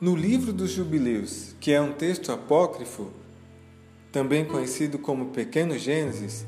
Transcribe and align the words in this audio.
No 0.00 0.14
livro 0.14 0.52
dos 0.52 0.70
Jubileus, 0.70 1.56
que 1.58 1.72
é 1.72 1.80
um 1.80 1.92
texto 1.92 2.30
apócrifo, 2.30 3.08
também 4.12 4.44
conhecido 4.44 4.96
como 4.96 5.30
Pequeno 5.30 5.76
Gênesis, 5.76 6.46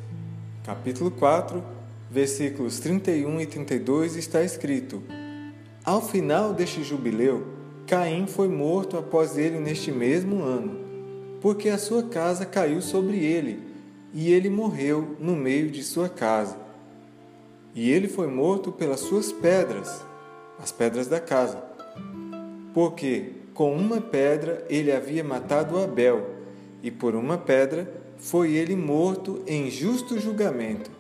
capítulo 0.64 1.11
4, 1.11 1.61
versículos 2.09 2.79
31 2.79 3.41
e 3.41 3.46
32, 3.46 4.14
está 4.14 4.45
escrito: 4.45 5.02
Ao 5.84 6.00
final 6.00 6.55
deste 6.55 6.84
jubileu, 6.84 7.45
Caim 7.89 8.29
foi 8.29 8.46
morto 8.46 8.96
após 8.96 9.36
ele 9.36 9.59
neste 9.59 9.91
mesmo 9.91 10.45
ano, 10.45 10.79
porque 11.41 11.71
a 11.71 11.79
sua 11.79 12.05
casa 12.05 12.46
caiu 12.46 12.80
sobre 12.80 13.17
ele, 13.17 13.64
e 14.14 14.30
ele 14.30 14.48
morreu 14.48 15.17
no 15.19 15.35
meio 15.35 15.73
de 15.73 15.82
sua 15.82 16.09
casa. 16.09 16.57
E 17.75 17.91
ele 17.91 18.07
foi 18.07 18.29
morto 18.29 18.71
pelas 18.71 19.01
suas 19.01 19.32
pedras, 19.32 20.05
as 20.56 20.70
pedras 20.70 21.09
da 21.09 21.19
casa, 21.19 21.60
porque 22.73 23.40
com 23.60 23.77
uma 23.77 24.00
pedra 24.00 24.64
ele 24.70 24.91
havia 24.91 25.23
matado 25.23 25.78
Abel 25.78 26.30
e 26.82 26.91
por 26.91 27.14
uma 27.14 27.37
pedra 27.37 27.92
foi 28.16 28.52
ele 28.52 28.74
morto 28.74 29.42
em 29.46 29.70
justo 29.70 30.18
julgamento. 30.18 30.91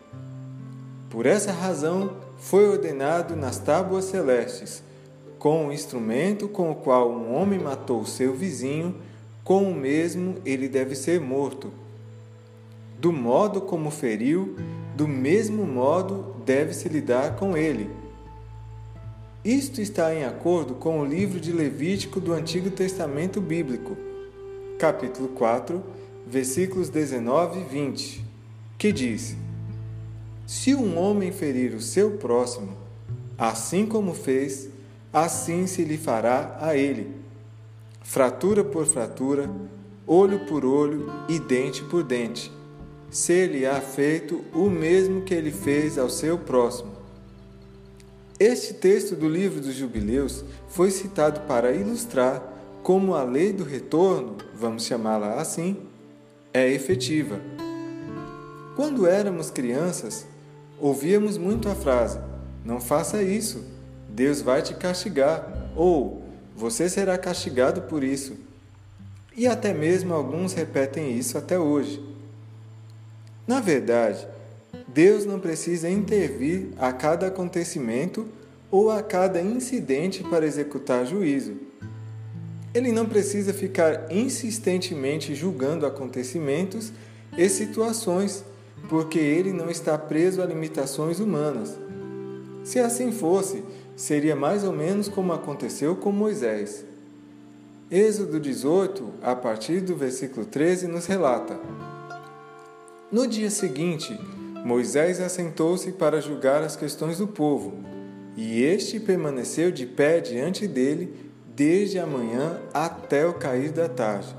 Por 1.08 1.24
essa 1.24 1.52
razão 1.52 2.18
foi 2.36 2.68
ordenado 2.68 3.34
nas 3.34 3.58
tábuas 3.58 4.04
celestes, 4.04 4.82
com 5.38 5.68
o 5.68 5.72
instrumento 5.72 6.48
com 6.48 6.70
o 6.70 6.74
qual 6.74 7.10
um 7.10 7.34
homem 7.34 7.58
matou 7.58 8.04
seu 8.04 8.34
vizinho, 8.34 8.94
com 9.42 9.62
o 9.62 9.74
mesmo 9.74 10.34
ele 10.44 10.68
deve 10.68 10.94
ser 10.94 11.18
morto. 11.18 11.72
Do 12.98 13.10
modo 13.10 13.62
como 13.62 13.90
feriu, 13.90 14.54
do 14.94 15.08
mesmo 15.08 15.64
modo 15.64 16.36
deve-se 16.44 16.90
lidar 16.90 17.36
com 17.36 17.56
ele. 17.56 17.88
Isto 19.44 19.80
está 19.80 20.14
em 20.14 20.22
acordo 20.22 20.74
com 20.74 21.00
o 21.00 21.04
livro 21.04 21.40
de 21.40 21.50
Levítico 21.50 22.20
do 22.20 22.34
Antigo 22.34 22.70
Testamento 22.70 23.40
Bíblico 23.40 23.96
capítulo 24.78 25.28
4, 25.28 25.82
versículos 26.26 26.90
19 26.90 27.60
e 27.60 27.64
20, 27.64 28.24
que 28.76 28.92
diz: 28.92 29.34
Se 30.46 30.74
um 30.74 30.98
homem 30.98 31.32
ferir 31.32 31.74
o 31.74 31.80
seu 31.80 32.18
próximo, 32.18 32.76
assim 33.38 33.86
como 33.86 34.12
fez, 34.12 34.68
assim 35.10 35.66
se 35.66 35.84
lhe 35.84 35.96
fará 35.96 36.58
a 36.60 36.76
ele, 36.76 37.10
fratura 38.02 38.62
por 38.62 38.84
fratura, 38.84 39.50
olho 40.06 40.40
por 40.40 40.66
olho 40.66 41.10
e 41.30 41.38
dente 41.38 41.82
por 41.84 42.02
dente. 42.02 42.52
Se 43.08 43.46
lhe 43.46 43.64
há 43.64 43.80
feito 43.80 44.44
o 44.52 44.68
mesmo 44.68 45.22
que 45.22 45.32
ele 45.32 45.50
fez 45.50 45.96
ao 45.96 46.10
seu 46.10 46.36
próximo. 46.36 46.99
Este 48.40 48.72
texto 48.72 49.14
do 49.14 49.28
livro 49.28 49.60
dos 49.60 49.74
Jubileus 49.74 50.42
foi 50.66 50.90
citado 50.90 51.40
para 51.40 51.72
ilustrar 51.72 52.42
como 52.82 53.14
a 53.14 53.22
lei 53.22 53.52
do 53.52 53.64
retorno, 53.64 54.38
vamos 54.54 54.86
chamá-la 54.86 55.34
assim, 55.34 55.76
é 56.50 56.66
efetiva. 56.66 57.38
Quando 58.74 59.06
éramos 59.06 59.50
crianças, 59.50 60.24
ouvíamos 60.78 61.36
muito 61.36 61.68
a 61.68 61.74
frase: 61.74 62.18
Não 62.64 62.80
faça 62.80 63.22
isso, 63.22 63.62
Deus 64.08 64.40
vai 64.40 64.62
te 64.62 64.72
castigar, 64.72 65.70
ou 65.76 66.24
Você 66.56 66.88
será 66.88 67.18
castigado 67.18 67.82
por 67.82 68.02
isso. 68.02 68.38
E 69.36 69.46
até 69.46 69.74
mesmo 69.74 70.14
alguns 70.14 70.54
repetem 70.54 71.14
isso 71.14 71.36
até 71.36 71.58
hoje. 71.58 72.02
Na 73.46 73.60
verdade, 73.60 74.26
Deus 74.92 75.24
não 75.24 75.38
precisa 75.38 75.88
intervir 75.88 76.68
a 76.76 76.92
cada 76.92 77.28
acontecimento 77.28 78.26
ou 78.70 78.90
a 78.90 79.02
cada 79.02 79.40
incidente 79.40 80.24
para 80.24 80.46
executar 80.46 81.06
juízo. 81.06 81.54
Ele 82.74 82.90
não 82.90 83.06
precisa 83.06 83.52
ficar 83.52 84.10
insistentemente 84.10 85.34
julgando 85.34 85.86
acontecimentos 85.86 86.92
e 87.36 87.48
situações, 87.48 88.44
porque 88.88 89.18
ele 89.18 89.52
não 89.52 89.70
está 89.70 89.96
preso 89.96 90.42
a 90.42 90.46
limitações 90.46 91.20
humanas. 91.20 91.76
Se 92.64 92.78
assim 92.78 93.12
fosse, 93.12 93.62
seria 93.96 94.34
mais 94.34 94.64
ou 94.64 94.72
menos 94.72 95.08
como 95.08 95.32
aconteceu 95.32 95.94
com 95.96 96.10
Moisés. 96.10 96.84
Êxodo 97.90 98.38
18, 98.38 99.08
a 99.22 99.34
partir 99.34 99.80
do 99.80 99.96
versículo 99.96 100.46
13, 100.46 100.86
nos 100.86 101.06
relata: 101.06 101.58
No 103.10 103.26
dia 103.26 103.50
seguinte, 103.50 104.16
Moisés 104.64 105.20
assentou-se 105.20 105.90
para 105.92 106.20
julgar 106.20 106.62
as 106.62 106.76
questões 106.76 107.18
do 107.18 107.26
povo, 107.26 107.72
e 108.36 108.62
este 108.62 109.00
permaneceu 109.00 109.70
de 109.70 109.86
pé 109.86 110.20
diante 110.20 110.68
dele 110.68 111.30
desde 111.56 111.98
a 111.98 112.06
manhã 112.06 112.60
até 112.72 113.26
o 113.26 113.34
cair 113.34 113.72
da 113.72 113.88
tarde. 113.88 114.34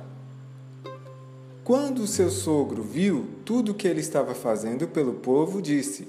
Quando 1.64 2.08
seu 2.08 2.30
sogro 2.30 2.84
viu 2.84 3.28
tudo 3.46 3.72
o 3.72 3.76
que 3.76 3.88
ele 3.88 4.00
estava 4.00 4.34
fazendo 4.34 4.88
pelo 4.88 5.14
povo, 5.14 5.62
disse: 5.62 6.08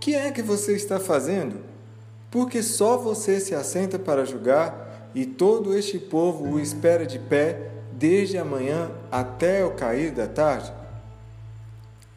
Que 0.00 0.14
é 0.14 0.30
que 0.30 0.42
você 0.42 0.74
está 0.74 0.98
fazendo? 1.00 1.56
Porque 2.30 2.62
só 2.62 2.96
você 2.96 3.40
se 3.40 3.54
assenta 3.54 3.98
para 3.98 4.24
julgar 4.24 5.10
e 5.14 5.24
todo 5.24 5.76
este 5.76 5.98
povo 5.98 6.54
o 6.54 6.60
espera 6.60 7.06
de 7.06 7.18
pé 7.18 7.70
desde 7.92 8.36
a 8.36 8.44
manhã 8.44 8.90
até 9.10 9.64
o 9.64 9.72
cair 9.72 10.10
da 10.10 10.26
tarde? 10.26 10.72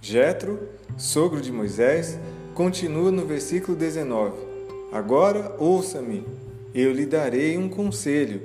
Jetro, 0.02 0.60
sogro 0.98 1.42
de 1.42 1.52
Moisés, 1.52 2.18
continua 2.54 3.12
no 3.12 3.26
versículo 3.26 3.76
19: 3.76 4.38
Agora 4.92 5.56
ouça-me, 5.60 6.26
eu 6.74 6.92
lhe 6.94 7.06
darei 7.06 7.58
um 7.58 7.68
conselho, 7.68 8.42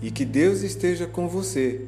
e 0.00 0.10
que 0.10 0.24
Deus 0.24 0.62
esteja 0.62 1.06
com 1.06 1.28
você. 1.28 1.80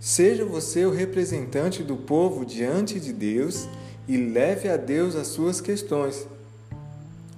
Seja 0.00 0.44
você 0.44 0.86
o 0.86 0.90
representante 0.90 1.82
do 1.82 1.96
povo 1.96 2.44
diante 2.44 3.00
de 3.00 3.12
Deus 3.12 3.68
e 4.06 4.16
leve 4.16 4.68
a 4.68 4.76
Deus 4.76 5.14
as 5.14 5.28
suas 5.28 5.60
questões. 5.60 6.26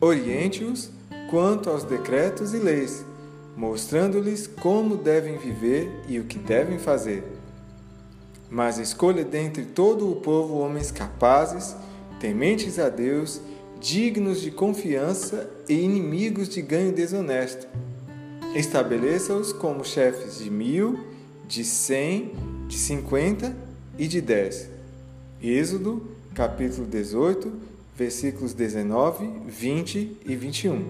Oriente-os 0.00 0.90
quanto 1.30 1.70
aos 1.70 1.84
decretos 1.84 2.54
e 2.54 2.58
leis, 2.58 3.04
mostrando-lhes 3.56 4.46
como 4.46 4.96
devem 4.96 5.38
viver 5.38 5.90
e 6.08 6.18
o 6.18 6.24
que 6.24 6.38
devem 6.38 6.78
fazer. 6.78 7.39
Mas 8.50 8.78
escolha 8.78 9.24
dentre 9.24 9.64
todo 9.64 10.10
o 10.10 10.16
povo 10.16 10.58
homens 10.58 10.90
capazes, 10.90 11.76
tementes 12.18 12.78
a 12.78 12.88
Deus 12.88 13.40
dignos 13.80 14.42
de 14.42 14.50
confiança 14.50 15.48
e 15.66 15.72
inimigos 15.72 16.48
de 16.48 16.60
ganho 16.60 16.92
desonesto. 16.92 17.66
Estabeleça-os 18.54 19.52
como 19.52 19.84
chefes 19.84 20.38
de 20.38 20.50
mil, 20.50 21.00
de 21.48 21.64
cem, 21.64 22.32
de 22.68 22.76
cinquenta 22.76 23.56
e 23.98 24.06
de 24.06 24.20
dez. 24.20 24.68
Êxodo, 25.42 26.06
capítulo 26.34 26.86
18, 26.86 27.50
versículos 27.96 28.52
19, 28.52 29.30
20 29.46 30.18
e 30.26 30.36
21. 30.36 30.84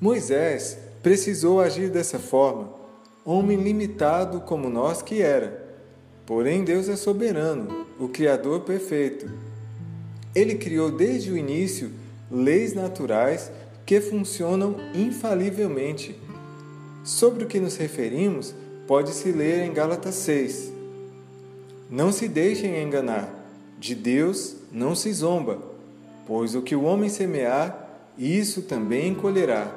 Moisés 0.00 0.76
precisou 1.02 1.60
agir 1.60 1.90
dessa 1.90 2.18
forma, 2.18 2.68
homem 3.24 3.56
limitado 3.56 4.40
como 4.40 4.68
nós 4.68 5.02
que 5.02 5.22
era. 5.22 5.62
Porém, 6.26 6.64
Deus 6.64 6.88
é 6.88 6.96
soberano, 6.96 7.86
o 7.98 8.08
Criador 8.08 8.60
perfeito 8.60 9.52
ele 10.34 10.54
criou 10.54 10.90
desde 10.90 11.30
o 11.30 11.36
início 11.36 11.90
leis 12.30 12.72
naturais 12.72 13.50
que 13.84 14.00
funcionam 14.00 14.76
infalivelmente. 14.94 16.18
Sobre 17.04 17.44
o 17.44 17.46
que 17.46 17.60
nos 17.60 17.76
referimos, 17.76 18.54
pode-se 18.86 19.30
ler 19.30 19.64
em 19.64 19.72
Gálatas 19.72 20.14
6. 20.16 20.72
Não 21.90 22.10
se 22.10 22.28
deixem 22.28 22.82
enganar, 22.82 23.28
de 23.78 23.94
Deus 23.94 24.56
não 24.70 24.94
se 24.94 25.12
zomba, 25.12 25.58
pois 26.26 26.54
o 26.54 26.62
que 26.62 26.74
o 26.74 26.84
homem 26.84 27.10
semear, 27.10 27.90
isso 28.16 28.62
também 28.62 29.14
colherá. 29.14 29.70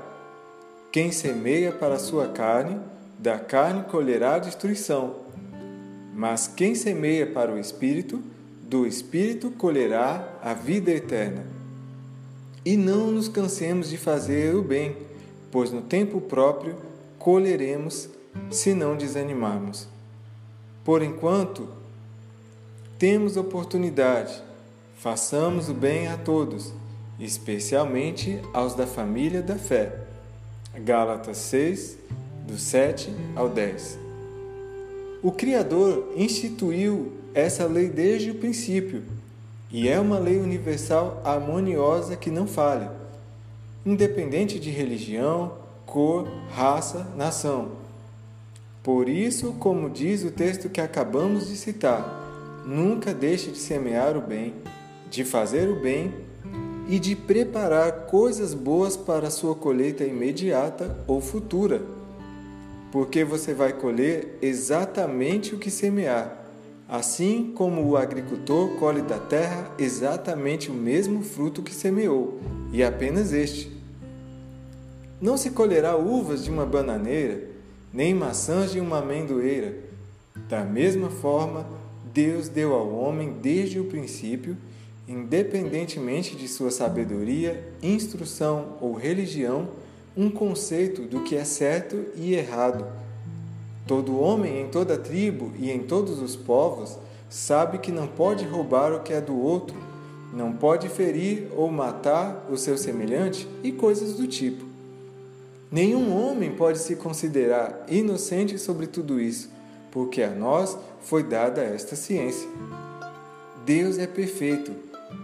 Quem 0.92 1.12
semeia 1.12 1.74
para 1.74 1.96
a 1.96 2.00
sua 2.00 2.30
carne, 2.30 2.80
da 3.18 3.40
carne 3.40 3.84
colherá 3.84 4.40
destruição. 4.40 5.18
Mas 6.14 6.48
quem 6.48 6.76
semeia 6.76 7.28
para 7.28 7.52
o 7.52 7.60
espírito, 7.60 8.22
do 8.68 8.88
Espírito 8.88 9.52
colherá 9.52 10.28
a 10.42 10.54
vida 10.54 10.92
eterna. 10.92 11.46
E 12.66 12.76
não 12.76 13.12
nos 13.12 13.28
cansemos 13.28 13.90
de 13.90 13.98
fazer 13.98 14.56
o 14.56 14.64
bem, 14.64 14.98
pois 15.52 15.72
no 15.72 15.82
tempo 15.82 16.20
próprio 16.20 16.76
colheremos 17.20 18.10
se 18.50 18.74
não 18.74 18.98
desanimarmos. 18.98 19.88
Por 20.84 21.04
enquanto, 21.04 21.70
temos 22.98 23.38
oportunidade, 23.38 24.42
façamos 24.98 25.70
o 25.70 25.74
bem 25.74 26.08
a 26.08 26.18
todos, 26.18 26.74
especialmente 27.20 28.42
aos 28.52 28.74
da 28.74 28.88
família 28.88 29.42
da 29.42 29.56
fé. 29.56 30.00
Gálatas 30.74 31.38
6, 31.38 31.98
do 32.46 32.58
7 32.58 33.14
ao 33.36 33.50
10. 33.50 34.00
O 35.24 35.32
Criador 35.32 36.14
instituiu 36.16 37.14
essa 37.34 37.66
lei 37.66 37.90
desde 37.90 38.32
o 38.32 38.36
princípio 38.36 39.04
e 39.72 39.90
é 39.90 40.00
uma 40.00 40.20
lei 40.20 40.38
universal 40.38 41.22
harmoniosa 41.26 42.16
que 42.16 42.30
não 42.30 42.48
falha. 42.48 42.92
Independente 43.86 44.60
de 44.60 44.70
religião, 44.70 45.54
cor, 45.86 46.28
raça, 46.52 47.08
nação. 47.18 47.72
Por 48.84 49.10
isso, 49.10 49.54
como 49.54 49.90
diz 49.90 50.24
o 50.24 50.32
texto 50.32 50.70
que 50.70 50.80
acabamos 50.80 51.48
de 51.48 51.56
citar, 51.56 52.64
nunca 52.66 53.14
deixe 53.14 53.50
de 53.52 53.58
semear 53.58 54.16
o 54.16 54.22
bem, 54.22 54.54
de 55.10 55.24
fazer 55.24 55.68
o 55.68 55.82
bem 55.82 56.14
e 56.88 57.00
de 57.00 57.16
preparar 57.16 58.06
coisas 58.06 58.54
boas 58.54 58.96
para 58.96 59.32
sua 59.32 59.56
colheita 59.56 60.04
imediata 60.04 60.96
ou 61.08 61.20
futura, 61.20 61.82
porque 62.96 63.26
você 63.26 63.54
vai 63.54 63.74
colher 63.74 64.38
exatamente 64.42 65.54
o 65.54 65.58
que 65.58 65.70
semear, 65.70 66.46
assim 66.88 67.52
como 67.54 67.86
o 67.86 67.98
agricultor 67.98 68.70
colhe 68.78 69.02
da 69.02 69.20
terra 69.20 69.70
exatamente 69.78 70.72
o 70.72 70.74
mesmo 70.74 71.22
fruto 71.22 71.62
que 71.62 71.76
semeou, 71.76 72.40
e 72.72 72.82
apenas 72.82 73.34
este. 73.34 73.70
Não 75.20 75.36
se 75.36 75.50
colherá 75.50 75.98
uvas 75.98 76.46
de 76.46 76.50
uma 76.50 76.66
bananeira, 76.66 77.44
nem 77.92 78.14
maçãs 78.14 78.72
de 78.72 78.80
uma 78.80 79.00
amendoeira. 79.00 79.76
Da 80.48 80.64
mesma 80.64 81.10
forma, 81.10 81.68
Deus 82.14 82.48
deu 82.48 82.74
ao 82.74 82.96
homem 82.96 83.36
desde 83.42 83.78
o 83.78 83.88
princípio 83.88 84.56
independentemente 85.06 86.34
de 86.34 86.48
sua 86.48 86.72
sabedoria, 86.72 87.62
instrução 87.84 88.78
ou 88.80 88.94
religião, 88.94 89.68
um 90.18 90.30
conceito 90.30 91.02
do 91.02 91.22
que 91.22 91.36
é 91.36 91.44
certo 91.44 92.06
e 92.16 92.34
errado. 92.34 92.86
Todo 93.86 94.20
homem 94.20 94.62
em 94.62 94.68
toda 94.68 94.98
tribo 94.98 95.52
e 95.60 95.70
em 95.70 95.80
todos 95.80 96.22
os 96.22 96.36
povos 96.36 96.98
sabe 97.30 97.80
que 97.80 97.92
não 97.92 98.08
pode 98.08 98.46
roubar 98.46 98.94
o 98.94 99.02
que 99.02 99.14
é 99.14 99.22
do 99.22 99.38
outro, 99.38 99.76
não 100.34 100.54
pode 100.54 100.90
ferir 100.90 101.48
ou 101.56 101.70
matar 101.70 102.46
o 102.50 102.58
seu 102.58 102.78
semelhante 102.78 103.48
e 103.64 103.72
coisas 103.72 104.16
do 104.16 104.28
tipo. 104.28 104.66
Nenhum 105.72 106.16
homem 106.16 106.52
pode 106.52 106.80
se 106.80 106.96
considerar 106.96 107.86
inocente 107.90 108.58
sobre 108.58 108.88
tudo 108.88 109.20
isso, 109.20 109.50
porque 109.92 110.22
a 110.22 110.30
nós 110.30 110.78
foi 111.02 111.24
dada 111.24 111.62
esta 111.62 111.96
ciência. 111.96 112.48
Deus 113.66 113.98
é 113.98 114.08
perfeito 114.08 114.72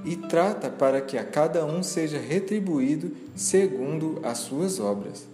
e 0.04 0.16
trata 0.16 0.70
para 0.70 1.02
que 1.02 1.18
a 1.18 1.24
cada 1.24 1.66
um 1.66 1.84
seja 1.84 2.20
retribuído 2.20 3.12
segundo 3.36 4.20
as 4.24 4.40
suas 4.40 4.80
obras. 4.80 5.28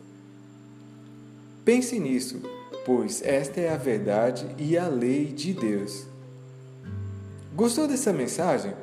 Pense 1.63 1.99
nisso, 1.99 2.41
pois 2.85 3.21
esta 3.21 3.59
é 3.59 3.69
a 3.69 3.77
verdade 3.77 4.47
e 4.57 4.77
a 4.77 4.87
lei 4.87 5.25
de 5.25 5.53
Deus. 5.53 6.05
Gostou 7.53 7.87
dessa 7.87 8.13
mensagem? 8.13 8.73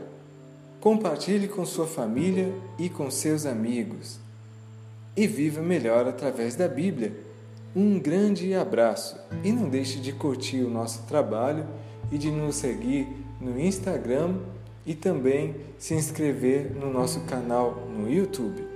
Compartilhe 0.80 1.48
com 1.48 1.64
sua 1.64 1.86
família 1.86 2.52
e 2.78 2.90
com 2.90 3.10
seus 3.10 3.46
amigos. 3.46 4.18
E 5.16 5.26
viva 5.26 5.62
melhor 5.62 6.06
através 6.06 6.56
da 6.56 6.68
Bíblia. 6.68 7.14
Um 7.74 7.98
grande 7.98 8.54
abraço 8.54 9.16
e 9.42 9.50
não 9.50 9.68
deixe 9.68 9.98
de 9.98 10.12
curtir 10.12 10.62
o 10.62 10.70
nosso 10.70 11.04
trabalho 11.04 11.66
e 12.12 12.18
de 12.18 12.30
nos 12.30 12.56
seguir 12.56 13.08
no 13.40 13.58
Instagram 13.58 14.36
e 14.86 14.94
também 14.94 15.54
se 15.78 15.94
inscrever 15.94 16.74
no 16.74 16.92
nosso 16.92 17.20
canal 17.22 17.86
no 17.88 18.10
YouTube. 18.10 18.73